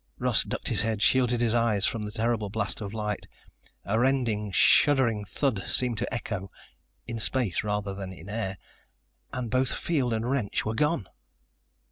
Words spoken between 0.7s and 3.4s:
head, shielded his eyes from the terrible blast of light.